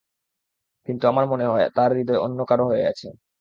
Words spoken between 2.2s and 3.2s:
অন্য কারও হয়ে আছে।